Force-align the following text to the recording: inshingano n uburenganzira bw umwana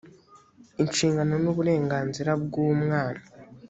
inshingano 0.81 1.33
n 1.43 1.45
uburenganzira 1.51 2.31
bw 2.43 2.53
umwana 2.67 3.21